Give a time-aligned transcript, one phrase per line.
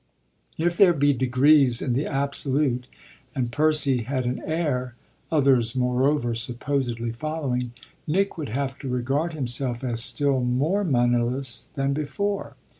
[0.57, 2.87] If there be degrees in the absolute
[3.35, 4.95] and Percy had an heir
[5.31, 7.73] others, moreover, supposedly following
[8.07, 12.55] Nick would have to regard himself as still more moneyless than before.